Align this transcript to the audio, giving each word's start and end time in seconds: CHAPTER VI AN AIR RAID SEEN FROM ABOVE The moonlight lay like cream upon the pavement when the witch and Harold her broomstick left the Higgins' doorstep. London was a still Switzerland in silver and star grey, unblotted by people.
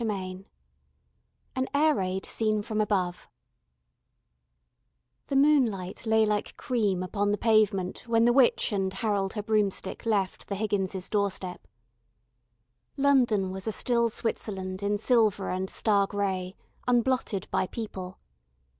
CHAPTER 0.03 0.09
VI 0.15 0.45
AN 1.57 1.67
AIR 1.75 1.93
RAID 1.93 2.25
SEEN 2.25 2.63
FROM 2.63 2.81
ABOVE 2.81 3.29
The 5.27 5.35
moonlight 5.35 6.07
lay 6.07 6.25
like 6.25 6.57
cream 6.57 7.03
upon 7.03 7.29
the 7.29 7.37
pavement 7.37 8.07
when 8.07 8.25
the 8.25 8.33
witch 8.33 8.71
and 8.71 8.91
Harold 8.91 9.33
her 9.33 9.43
broomstick 9.43 10.07
left 10.07 10.47
the 10.47 10.55
Higgins' 10.55 11.07
doorstep. 11.07 11.67
London 12.97 13.51
was 13.51 13.67
a 13.67 13.71
still 13.71 14.09
Switzerland 14.09 14.81
in 14.81 14.97
silver 14.97 15.51
and 15.51 15.69
star 15.69 16.07
grey, 16.07 16.55
unblotted 16.87 17.47
by 17.51 17.67
people. 17.67 18.17